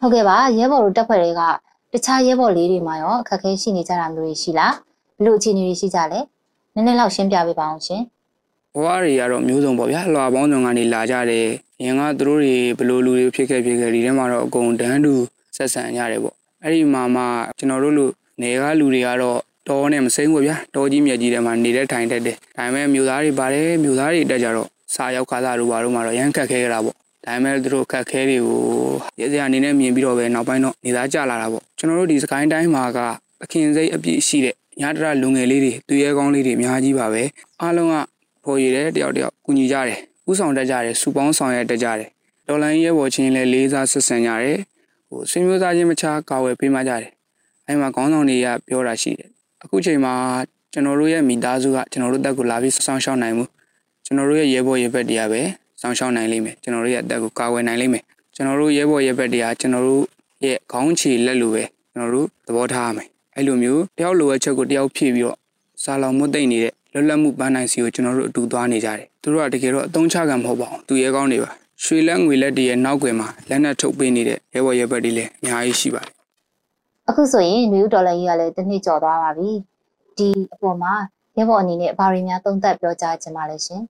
[0.00, 1.42] ဟုတ်ကဲ့ပါရဲဘော်တို့တပ်ဖွဲ့တွေက
[1.92, 4.74] တခြားရဲဘော်လေးတွေမှာရောအခက်အခဲရှိနေကြတာမျိုးတွေရှိလား
[5.16, 6.20] ဘယ်လိုအခြေအနေတွေရှိကြလဲ
[6.74, 8.02] နည်းနည်းလောက်ရှင်းပြပေးပါအောင်ရှင်
[8.74, 11.46] ဘဝတွေကတော့မျိုးစုံပေါ့ဗျာလွာပေါင်းစုံကနေလာကြတယ်
[11.84, 15.14] ရင်ကသူတို့တွေဘယ်လိုလူတွေဖြစ်ခဲ့ဖြစ်ခဲ့ဒီထဲမှာတော့အကုန်တန်းတူ
[15.56, 17.22] ဆက်ဆံကြတယ်ပေါ့အဲ့ဒီမှာမှ
[17.58, 18.06] ကျွန်တော်တို့လူ
[18.40, 28.60] နေကလူတွေကတော့ တောနဲ့မစိမ့်ဘူးဗျာတောကြီးမြက်ကြီးထဲမှာနေတဲ့ထိုင်တတ်တယ်ဒါပေမဲ့မျိုးသားတွေပါတယ်မျိုးသားတွေတက်ကြတော့စာရောက်ခါသားတို့ဘာတို့မှာတော့ရမ်းခက်ခဲကြတာပေါ့ဒါပေမဲ့သူတို့ခက်ခဲတွေကို
[29.20, 32.98] ရေစရာအနေနဲ့မြင်ပြီးတော့ပဲနောက်ပိုင်းတော့နေသားကြလာတာပေါ့ကျွန်တော်တို့ဒီစကိုင်းတိုင်းမှာက
[33.40, 37.22] သခင်စိတ်အပြည့်ရှိတဲ့ညတရလူငယ်လေးတွေသူရဲကောင်းလေးတွေအများကြီးပါပဲ
[37.60, 37.94] အားလုံးက
[38.44, 39.98] ပေါ်ရည်တဲ့တယောက်တယောက်ကူညီကြတယ်
[40.30, 42.08] ဥဆောင်တတ်ကြတယ်စူပေါင်းဆောင်ရွက်တတ်ကြတယ်
[42.46, 44.58] ဒေါ်လာရဲဘော်ချင်းလည်းလေးစားဆက်ဆံကြတယ်
[45.08, 47.10] ဟိုဆွေမျိုးသားချင်းမခြားကာဝယ်ပေးမှကြတယ်
[47.66, 49.30] အဲမှာခေါင်းဆောင်တွေကပြောတာရှိတယ်
[49.64, 50.14] အခုချိန်မှာ
[50.72, 53.44] ကျွန်တော်တို့ရဲ့မိသားစုကကျွန်တော်တို့တက်ကိုလာပြီးစောင့်ရှောက်နိုင်မှု
[54.04, 55.40] ကျွန်တော်တို့ရဲ့ရဲဘော်ရဲဘက်တရားပဲ
[55.80, 60.02] စောင့်ရှောက်နိုင်လိမ့်မယ်ကျွန်တော်တို့ရဲ့အသက်ကိုကာဝယ်နိုင်လိမ့်မယ်ကျွန်တော်တို့ရဲဘော်ရဲဘက်တရားကျွန်တော်တို့
[60.44, 65.36] ရဲ့ခေါင်းချီလက်လိုပဲကျွန်တော်တို့သဘောထားရမယ်အဲ့လိုမျိုးတယောက်လိုအပ်ချက်ကိုတယောက်ဖြည့်ပြီးတော့
[65.82, 71.50] စာလောင်မွတ်သိမ့်နေတဲ့လွတ်လပ်မှုပန်းနိုင်စီကိုကျွန်တော်တို့အတူသွားနေကြတယ်သူတို့ကတကယ်တော့အသုံးချကံမဟုတ်ပါဘူးသူရဲကောင်းတွေပါ
[71.84, 76.19] ရွှေလက်ငွေလက်တွေရဲ့နောက်ွယ်မှာလက်နက်ထုတ်ပေးနေတဲ့ရဲဘော်ရဲဘက်တွေလည်းအများကြီးရှိပါတယ်
[77.10, 79.50] အခုဆိုရင်နယူးဒေါ်လာကြီးကလည်းတစ်နှစ်ကျော်သွားပါပြီ
[80.18, 80.94] ဒီအပေါ်မှာ
[81.36, 83.80] ရဲဘော်အနေနဲ့ဘာတွေများသုံးသပ်ပြောကြားချင်ပါလဲရှင်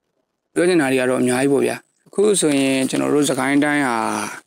[0.53, 1.75] ပြောချင်တာတွေကတော့အများကြီးပေါ့ဗျာ
[2.07, 3.95] အခုဆိုရင်ကျွန်တော်တို့စကိုင်းတိုင်းဟာ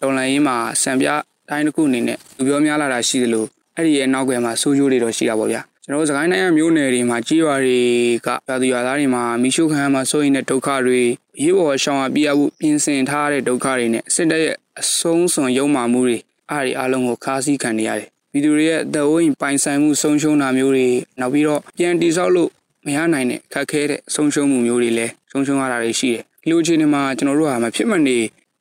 [0.01, 1.09] တော်လန်ရေးမှာစံပြ
[1.49, 3.45] တိုင်းတစ်ခုအနေနဲ့လူပြောများလာတာရှိသလို
[3.77, 7.81] အဲ့ဒီရဲ့နောက်ွယ်မှာစိုးကျိုးတွေတော့ရှိတာပေါ့ဗျာကျွန်တော်တို့စကိုင်းတိုင်းရဲ့မြို့နယ်တွေမှာကြီးရွာတွေ
[8.27, 11.01] ကရွာသူရွာသားတွေမှာမိရှုခံရမှာစိုးရင်တဲ့ဒုက္ခတွေ
[11.43, 16.19] ရေးပေါ်ရှောင်ရပြရဖို့ပြင်ဆင်ထားတဲ့ဒုက္ခတွေနဲ့စစ်တပ်ရဲ့အဆုံးစွန်ရုံမာမှုတွေ
[16.51, 20.87] အားဒီအလုံးကိုခါးစည်းခံနေရတယ် ပြည်သူတွေရဲ့အသက်အိုးအိမ်ပိုင်ဆိုင်မှုဆုံးရှုံးတာမျိုးတွေ
[21.21, 22.51] နောက်ပြီးတော့ပြန်တိဆောက်လို့
[22.87, 28.17] မရနိုင်တဲ့ခက်ခဲတဲ့ဆုံးရှုံးမှုမျိုးတွေလည်းဆုံးရှုံးရတာတွေရှိတယ်ဒီလိုအခြေအနေမှာကျွန်တော်တို့ဟာမဖြစ်မနေ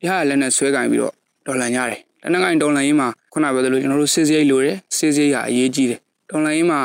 [0.06, 1.14] ရရလက်နဲ့ဆွဲကင်ပြီးတော့
[1.46, 6.80] ဒေါ်လာရတယ်လက်နက်ကင်ဒေါ်လာရင်းမှာခုနပြောသလိုကျွန်တော်တို့စစ်စရိတ်လိုတယ်စစ်စရိတ်ကအရေးကြီးတယ်ဒေါ်လာရင်းမှာ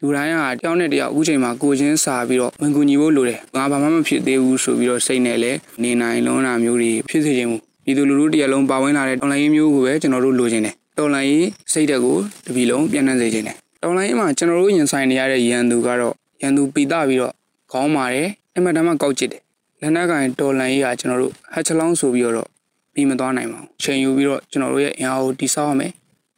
[0.00, 17.34] လူတိုင်းဟာတယောက်နဲ့တယောက်အခုချိန်မှာကိုချင်းစာပြီးတော့ဝင်ကူညီဖို့လိုတယ်ငါဘာမှမဖြစ်သေးဘူးဆိုပြီးတော့စိတ်နဲ့လည်းနေနိုင်လုံးတာမျိုးတွေဖြစ်စေချင်ဘူးပြည်သူလူထုတရက်လုံးပါဝင်လာတဲ့ဒေါ်လာရင်းမျိုးကိုပဲကျွန်တော်တို့လိုချင်တယ် ဒေါ်လာရင်းစိတ်တက်ကိုတပီလုံးပြန်နှံ့စေချင်တယ်ဒေါ်လာရင်းမှာကျွန်တော်တို့ရင်ဆိုင်နေရတဲ့ရန်သူကတော့ရန်သူပိတပြီးတော့
[17.72, 19.42] ခေါင်းမာတယ်အမှန်တမ်းကောက်ကျစ်တယ်
[19.80, 22.48] လက်နက်ကင်ဒေါ်လာရေးကကျွန်တော်တို့ဟက်ချလောင်းဆိုပြီးတော့
[22.94, 25.92] ပြီးမသွားနိုင်ပါဘူးချိန်ယူပြီးတော့ကျွန်တော်တို့ရဲ့အင်အားကိုတိစောက်ရမယ်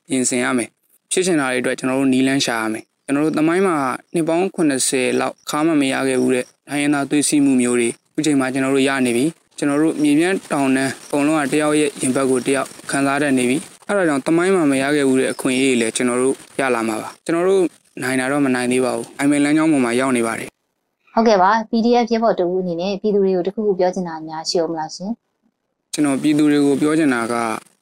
[0.09, 0.69] ပြင်ဆင်ရမယ်
[1.12, 3.77] ဖြစ်ချင်တာတွေအတွက်ကျွန်တော်တို့နီလန်းရှာရမယ်ကျွန်တော်တို့သမိုင်းမှာ
[4.14, 4.45] နှစ်ပေါင်း
[4.87, 9.27] 80လောက်ခါမှမရခဲ့ဘူးတဲ့ဒိုင်းရနာသွေးစီးမှုမျိုးတွေအခုချိန်မှာကျွန်တော်တို့ရနေပြီ
[9.59, 17.62] ကျွန်တော်တို့မြေပြန့်တောင်တန်းအကုန်လုံးကတယောက်ရဲ့ရင်ဘတ်ကိုတယောက်ခံစားတတ်နေပြီ အဲ့ဒါကြောင့်သမိုင်းမှာမရခဲ့ဘူးတဲ့အခွင့်အရေးတွေလည်းကျွန်တော်တို့ရလာမှာပါကျွန်တော်တို့
[18.03, 20.49] နိုင်တာတော့မနိုင်သေးပါဘူးအိုင်မန်လမ်းကြောင်းပေါ်မှာရောက်နေပါတယ်
[21.14, 25.11] ဟုတ်ကဲ့ပါ PDF ရဲဘော်တူဦးအနေနဲ့ပြည်သူတွေကိုတခုခုပြောချင်တာများရှိအောင်မလားရှင်
[25.92, 27.35] ကျွန်တော်ပြည်သူတွေကိုပြောချင်တာက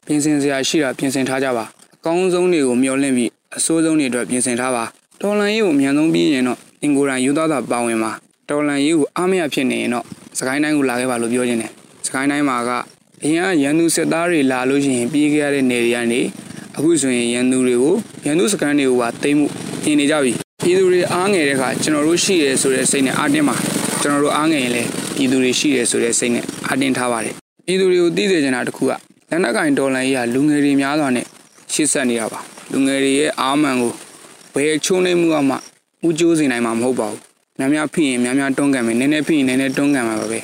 [0.07, 4.85] ပြင်ဆင်စရာရှိတာပြင်ဆင်ထားကြပါအကောင်းဆုံးတွေကိုမျှော်လင့်ပြီးအဆိုးဆုံးတွေအတွက်ပြင်ဆင်ထားပါ
[5.21, 8.13] တော်လန်ရေးကိုအမြန်ဆုံးပြီးရင်တော့အင်ကိုရန်ယူသားတာပါဝင်ပါ
[8.49, 10.05] တော်လန်ရေးကိုအားမရဖြစ်နေရင်တော့
[10.39, 11.71] စကိုင်းတိုင်းကိုလာခဲ့ပါလို့ပြောချင်တယ်
[12.07, 12.71] စကိုင်းတိုင်းမှာက
[13.25, 16.21] အရင်ကရန်သူစစ်သားတွေလာလို့ရှိရင်ပြေးခဲ့ရတဲ့နေတွေကနေ
[16.77, 17.95] အခုဆိုရင်ရန်သူတွေကို
[18.27, 19.47] ရန်သူစကန်တွေကိုပါတိမ့်မှု
[19.83, 20.33] ပြင်နေကြပြီ
[20.65, 23.57] ပြည်သူတွေအားငယ်တဲ့အခါကျွန်တော်တို့ရှိရဲဆိုတဲ့စိတ်နဲ့အားတင်းပါ
[24.03, 27.35] ကျွန်တော်တို့အားငယ်ရင်လည်းပြည်သူတွေရှိရဲဆိုတဲ့စိတ်နဲ့အားတင်းထားပါတယ်
[27.67, 28.93] ပြည်သူတွေကိုသိစေချင်တာတစ်ခုက
[29.31, 31.27] လက်နက်ကင်ဒေါ်လာကြီးကလူငယ်တွေများစွာနဲ့
[31.73, 32.41] ရှစ်ဆက်နေတာပါ
[32.73, 33.93] လူငယ်တွေရဲ့အာမန်ကို
[34.55, 35.57] ဘယ်ချုံနေမှုမှ
[36.07, 37.21] ဥကျိုးစေနိုင်မှာမဟုတ်ပါဘူး
[37.59, 40.39] များများဖိရင်များများတွန်းကန်မယ်နည်းနည်းဖိရင်နည်းနည်းတွန်းကန်မှာပါပဲ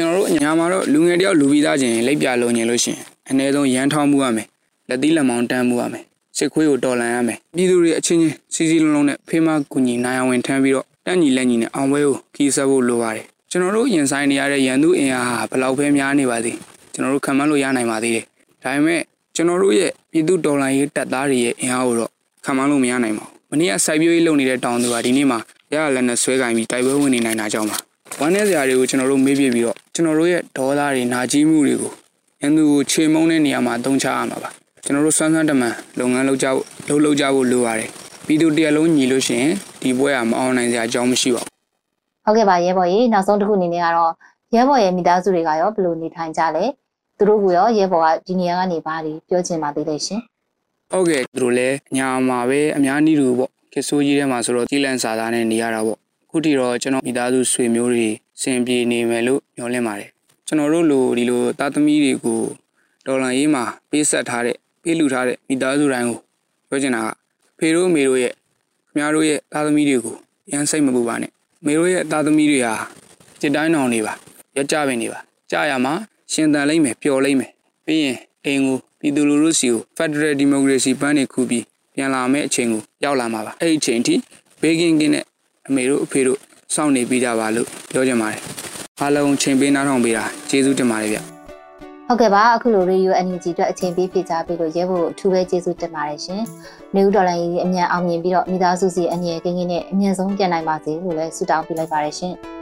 [0.00, 4.46] ကျွန်တော်တို့အညာမှာတော့လူငယ်တယောက်လူပြီးသားချင်းလိပ်ပြလုံးညင်လို့ရှိရင်အနည်းဆုံးရန်ထောင်းမှုရမယ်
[4.88, 6.04] လက်သီးလက်မောင်းတန်းမှုရမယ်
[6.36, 16.56] စစ်ခွေးကိုတော်လှန်ရမယ်ပြည်သူတွေအချင်းချင်းစီစီလုံးလုံးနဲ့ဖေးမကူညီနိုင်အောင်ဝင်ထမ်းပြီးတော့တက်ညီလက်ညီနဲ့အောင်ပွဲကိုခီးဆက်ဖို့လိုပါတယ်ကျွန်တော်တို့ရင်ဆိုင်နေရတဲ့ရန်သူအင်အားဟာဘယ်လောက်ပဲများနေပါသေး
[16.92, 18.24] ကျွန်တော်တို့ခံမှန်းလို့ရနိုင်ပါသေးတယ်
[18.62, 19.00] ဒါပေမဲ့
[19.36, 22.10] ကျွန်တော်တို့ရဲ့ပြည်သူတော်လှန်ရေးတပ်သားတွေရဲ့အင်အားကိုတော့
[22.44, 25.38] ခံမှန်းလို့မရနိုင်ပါဘူးမနေ့ကစိုက်ပျိုးရေးလုပ်နေတဲ့တောင်သူကဒီနေ့မှာ
[25.72, 27.78] ရရလက်နဲ့ဆွဲကင်ပြီးတိုက်ပွဲဝင်နေနိုင်တာကြောင့်ပါ
[28.18, 31.92] ဝမ်းနည်းစရာတွေကိုကျွန်တော်တို့မေးပြပြီးတော့ကျွန်တော်တို့ရဲ့ဒေါသတွေနာကြီးမှုတွေကို
[32.40, 34.50] ရန်သူကိုခြေမုံတဲ့နေရာမှာတုံးချရမှာပါ
[34.84, 37.88] ကျွန်တော်တို့စွမ်းစွမ်းတမန်လုပ်ငန်းလုပ်ကြဖို့လှုပ်လှုပ်ကြဖို့လိုပါတယ်
[38.26, 41.50] ပြည်သူတရလုံးညီလို့ရှိရင်ဒီပွဲကမအောင်နိုင်စရာအကြောင်းမရှိပါဘူး
[42.24, 44.12] ဟုတ်ကဲ့ပါရဲဘော်ကြီးနောက်ဆုံးတစ်ခုအနေနဲ့ကတော့
[44.54, 46.64] ရဲဘော်ရဲ့မိသားစုတွေကရောဘယ်လိုနေထိုင်ကြလဲ
[47.18, 50.20] သူတို့ကရောရဲဘော်ကဒီနေရာကနေဘာတွေပြောချင်ပါသေးလဲရှင်
[50.90, 55.98] ဟုတ်ကဲ့သူတို့လည်းညာမှာပဲအများနည်းတူပေါ့ကစ်ဆိုးကြီးထဲမှာဆိုတော့ကြီးလန်စာသားနဲ့နေရတာပေါ့
[56.32, 58.08] ခုတီတော့ကျွန်တော်မိသားစုဆွေမျိုးတွေ
[58.40, 60.10] စင်ပြေနေမယ်လို့မျှော်လင့်ပါတယ်
[60.46, 62.40] ကျွန်တော်တို့လိုဒီလိုသားသမီးတွေကို
[63.06, 66.18] ဒေါ်လာရေးမှာပေးဆက်ထားတဲ့ပေးလူထားတဲ့မိသားစုတိုင်းကို
[66.68, 67.08] ပြောချင်တာက
[67.58, 70.16] ဖေတို့မေတို့ရဲ့ခင်ဗျားတို့ရဲ့သားသမီးတွေကို
[70.52, 71.30] ရမ်းစိတ်မပူပါနဲ့
[71.64, 72.74] မေတို့ရဲ့သားသမီးတွေဟာ
[73.40, 74.12] จิตတိုင်းအောင်နေပါ
[74.56, 75.92] ရကြပင်နေပါကြာရမှာ
[76.32, 77.52] ရှင်သန်လိမ့်မယ်ပျော်လိမ့်မယ်
[77.86, 81.64] ပြီးရင်အိမ်ကိုပြည်သူလူထုစီကို Federal Democracy ပန်းနေခုပြီး
[81.94, 84.14] ပြန်လာမယ့်အချိန်ကိုရောက်လာမှာပါအဲ့ဒီအချိန်ထိ
[84.60, 85.24] ဘေးကင်းကင်းနဲ့
[85.70, 86.38] အမေတို့အဖေတို့
[86.74, 88.40] စောင့်နေပြီးကြပါလို့ပြောချင်ပါတယ်
[89.00, 91.18] အားလုံးချိန်ပေးနားထောင်ပေးတာကျေးဇူးတင်ပါတယ်ဗျ
[92.08, 96.42] ဟုတ်ကဲ့ပါအခုလို Radio NUG အတွက်အချိန်ပေးပြကြပြီးလို့ရဲဖို့အထူးပဲကျေးဇူးတင်ပါတယ်ရှင်။
[96.94, 102.34] နေဦးဒေါ်လာကြီးအမြန်အောင်မြင်ပြီးတော့မိသားစုစီအငြင်းကင်းကင်းနဲ့အမြန်ဆုံးပြန်နိုင်ပါစေလို့လည်းဆုတောင်းပေးလိုက်ပါတယ်ရှင်။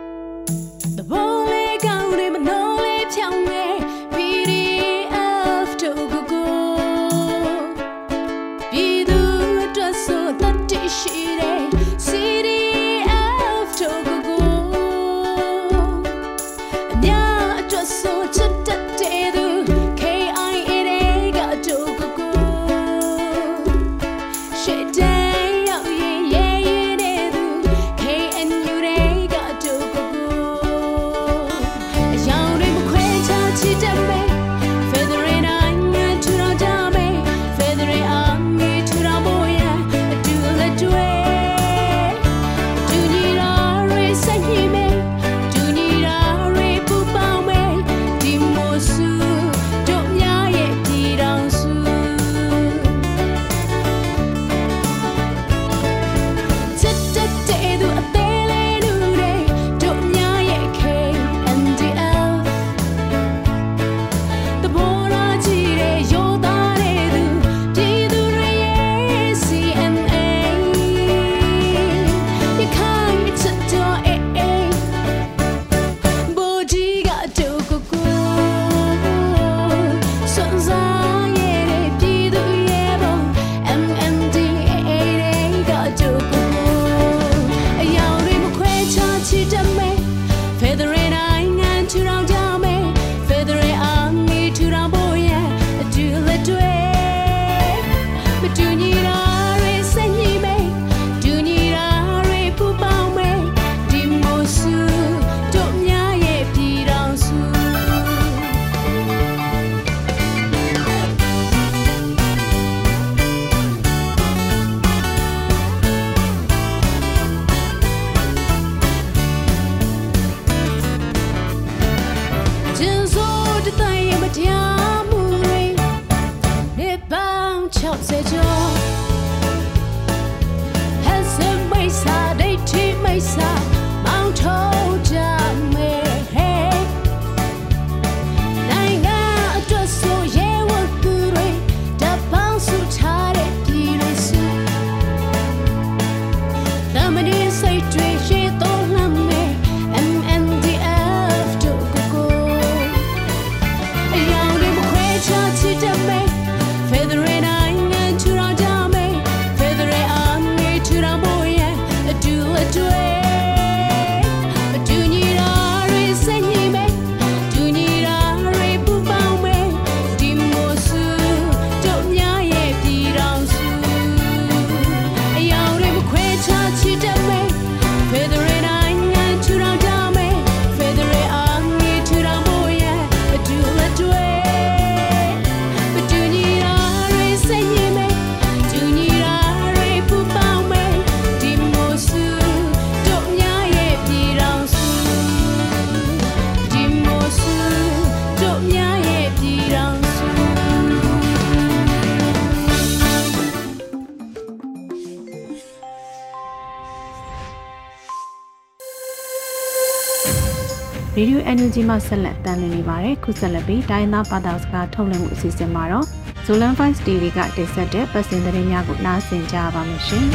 [211.78, 216.06] Radio Energy မှာဆက်လက်တမ်းလွှင့်နေပါတယ်ခုဆက်လက်ပြီးတိုင်းသားဘာသာစကားထုတ်လွှင့်မှုအစီအစဉ်မှာတော့
[216.46, 220.26] Zolan Voice TV ကတင်ဆက်တဲ့ပတ်စင်သတင်းများကိုနားဆင်ကြပါမယ်ရှင်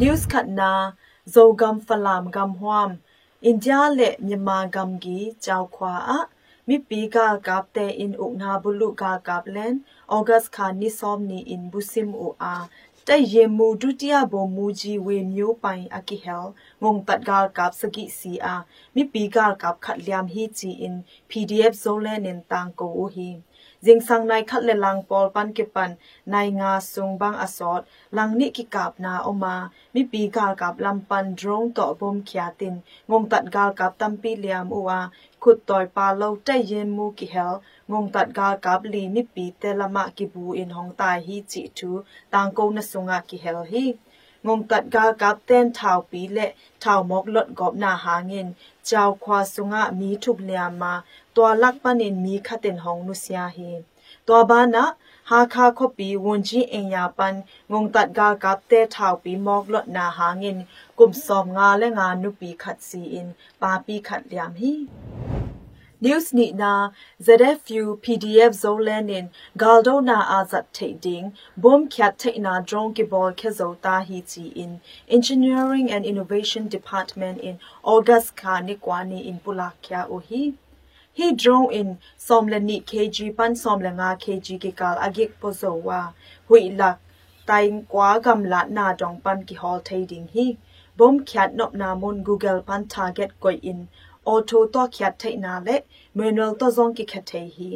[0.00, 0.70] news khat na
[1.34, 2.90] zogam falam gam huam
[3.50, 6.18] india le myanmar gam gi chaw khwa a
[6.68, 9.74] mi pi ga kap te in ukna bulu ga kap len
[10.16, 12.56] august kha ni som ni in busim o a
[12.91, 12.91] တဲ့
[13.32, 16.50] ရေမူဒုတိယဘုံမူကြီးဝေမျိုးပိုင်အကိဟဲလ်
[16.82, 18.56] ငုံပတ်ဂါကပ်စကိစီအာ
[18.94, 20.94] မိပီဂါကပ်ခတ်လျမ်ဟီချီ in
[21.30, 23.30] pdf zole nen tang ko o hi
[23.84, 25.90] jing sang nai khat le lang pol pan ke pan
[26.32, 27.82] nai nga sung bang asot
[28.16, 29.56] lang ni ki kap na oma
[29.94, 32.74] mi pi ga kap lam pan drong to bom khya tin
[33.08, 34.50] ngong tat ga kap tam pi liam uwa khut toy pa lo tai yen mu
[34.50, 35.00] ki hel ngong tat ga kap li mi pi te lama ki bu in hong
[35.00, 35.31] tai hi chi thu tang ko
[42.75, 43.85] na sunga ki hel hi
[44.45, 46.47] ngong tat ga kap ten thau pi le
[46.83, 48.47] thau mok lot gop na hangin
[48.87, 50.93] chaw khwa sunga mi thup liam ma
[51.37, 53.71] ตัวลักปันินมีขัดเต็นหองนุสยาฮี
[54.27, 54.85] ตัวบ้านนะ
[55.29, 57.33] หาคาคปีวนจีเองยาปัน
[57.71, 60.57] งงตัดกากับเตถาวปีมอกลดนาหาเงิน
[60.97, 63.27] กลุ่มสอมงาและงานนุปีขัดซีอิน
[63.61, 64.73] ปาปีขัดยามฮี
[66.02, 66.90] News ni na
[67.22, 73.52] ZFU PDF Zolenin Galdo na azat ding, bom kya te na drone ki bol ke
[73.52, 79.38] zo ta hi chi in Engineering and Innovation Department in August ka ni kwani in
[79.38, 80.54] Pulakya o hi.
[81.16, 86.02] Hi drone in somle ni kg pan somle nga kg ke kal agik pozo wa.
[86.48, 86.98] Hui lak
[87.46, 90.56] tai kwa gam la na dong pan ki hol ding hi.
[90.96, 93.86] Bom kya nop na mon google pan target koi in
[94.26, 95.76] အော်ထိုတော့ခရထိတ်နာလေ
[96.18, 97.70] မေနွယ်တော့ဇုံကိခထေဟီ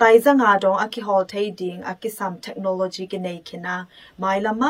[0.00, 3.76] တိုင်ဇငါဒေါအကိဟောထေဒင်းအကိဆမ်တက်နိုလော်ဂျီကနေခနာ
[4.22, 4.62] မိုင်လမ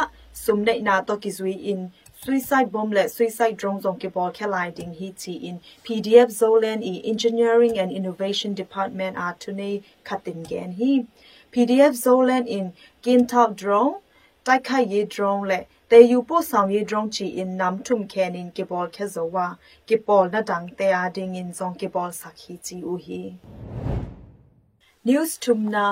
[0.44, 1.82] စုံနေနာတော့ကိဇွီအင်
[2.24, 8.54] suicide bomblet suicide drones on kibor kelaiding hiti in pdf zolan e engineering and innovation
[8.54, 9.74] department are tunei
[10.08, 10.92] khatin gen hi
[11.52, 12.66] pdf zolan in
[13.04, 13.94] kintal drone
[14.46, 19.46] တိုက်ခိုက်ရေး drone လက် တေယူပို့ဆောင်ရေး drone ချီ in nam thum khenin ke bol khe zowa
[19.88, 23.22] ke pol na dang te a ding in zong ke bol sakhi chi u hi
[25.06, 25.86] news tumna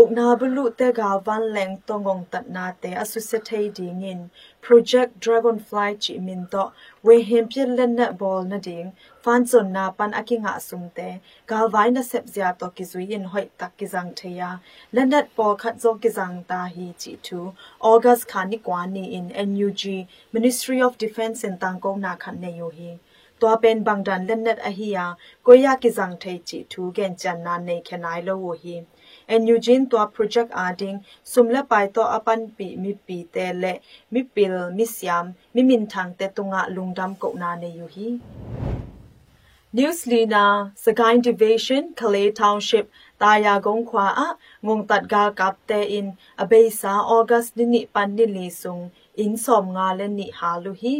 [0.00, 4.18] ukna bulu te ga van leng tongong tat na te associate ding in
[4.66, 6.64] project dragonfly chi min to
[7.02, 8.90] we hem pye len na bol na ding
[9.22, 11.08] fan zon na pan akinga sum te
[11.52, 14.50] gal vai na sep zia to ki zui in hoi tak ki jang the ya
[14.92, 17.40] len dat po khat zo ki jang ta hi chi thu
[17.92, 19.26] august khani kwani in
[19.56, 20.06] nug
[20.38, 22.92] ministry of defense in tang ko na khan ne yo hi
[23.42, 25.06] ตัวเป็นบางดันเล่นเน็ตอหิยา
[25.46, 28.76] ก็ยากิจังเทจิทูเกนจันนาในแค่ไหนโลวหิ
[29.33, 30.97] and Eugene ตัว project ading
[31.31, 33.73] sumla pai to apan pi mi pi te le
[34.11, 38.07] mi pil mi siam mi min thang te tunga lungdam ko na ne yu hi
[39.73, 40.43] Newslina
[40.83, 42.85] Sagain Division Kalay Township
[43.21, 44.27] Taya Gong Khwa a
[44.65, 46.07] ngong tat ga kap te in
[46.43, 48.91] abesa August ni ni pan ni li sung
[49.23, 50.95] in som nga le ni ha lu hi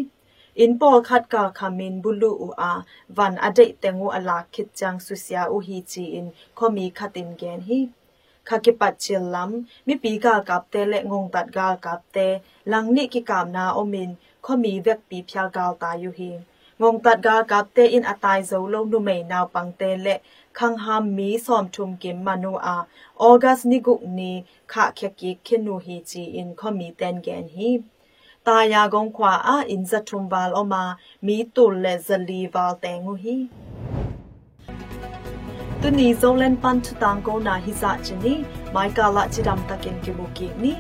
[0.56, 2.74] in po khat ka khamin bulu u a
[3.18, 7.80] van adei tengu ala khit chang susia u hi chi in khomi khatin gen hi
[8.49, 9.53] ခကိပတ်ချီလမ်
[9.87, 12.29] မိပီကာကပ်တဲလက်ငုံတတ်ဂါကပ်တဲ
[12.71, 14.11] လန်နိကိကမ်နာအိုမင်
[14.45, 16.31] ခောမီဝက်ပီဖျာဂါတာယူဟီ
[16.81, 20.21] ငုံတတ်ဂါကပ်တဲအင်အတိုင်ဇိုလုံးနုမေနာပန်းတဲလက်
[20.59, 22.77] ခန်းဟမ်မီဆ ோம் ထုမ်ကိမနူအာ
[23.21, 24.33] အောဂတ်နိဂုနီ
[24.73, 27.69] ခခက်ကိခိနူဟီချီအင်ခောမီတန်ကန်ဟီ
[28.47, 30.85] ตายากงขวาอาอินจัทุมบาลออกมา
[31.27, 33.37] มีตุลและซลีวาลแตงูฮี
[35.83, 38.35] ตุนีโซเลนปันทุตังโกนาฮิซาချနီ
[38.75, 40.73] မိုက်ကလာချီဒမ်တကင်ကေဘူကီနီ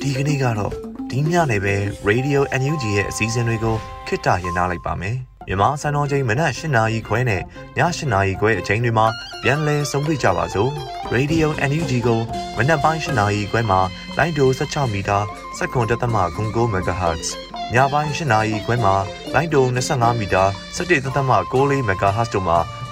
[0.00, 0.72] ဒီကနေ့ကတော့
[1.10, 1.74] ဒီညနေပဲ
[2.08, 7.42] Radio NUG ရဲ့အစည်းအဝေးကိုခਿੱတရနာလိုက်ပါမယ်မြန်မာစံတော်ချိန်မနက်၈နာရီခွဲနဲ့ည
[7.78, 9.06] ၈နာရီခွဲအချိန်တွေမှာ
[9.42, 10.70] ပြန်လည်ဆုံးဖြတ်ကြပါစို့
[11.14, 12.20] Radio NUG ကို
[12.56, 13.80] မနက်ပိုင်း၈နာရီခွဲမှာ
[14.18, 15.18] လိုင်းဒို16မီတာ
[15.58, 17.26] 7.9 MHz
[17.74, 18.94] ညပိုင်း၈နာရီခွဲမှာ
[19.34, 20.44] လိုင်းဒို25မီတာ
[20.76, 22.58] 17.6 MHz တို့မှာ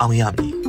[0.00, 0.67] အောင်ရမည်